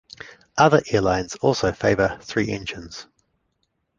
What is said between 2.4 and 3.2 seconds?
engines.